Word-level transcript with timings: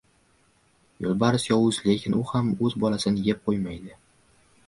•Yo‘lbars 1.05 1.45
yovuz, 1.49 1.77
lekin 1.89 2.17
u 2.21 2.23
ham 2.31 2.49
o‘z 2.69 2.79
bolasini 2.85 3.27
yeb 3.31 3.43
qo‘ymaydi. 3.51 3.93